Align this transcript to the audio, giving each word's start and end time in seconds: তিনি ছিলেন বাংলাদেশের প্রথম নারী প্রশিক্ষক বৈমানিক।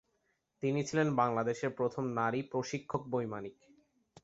তিনি 0.63 0.79
ছিলেন 0.83 1.07
বাংলাদেশের 1.15 1.71
প্রথম 1.77 2.03
নারী 2.19 2.39
প্রশিক্ষক 2.51 3.01
বৈমানিক। 3.09 3.55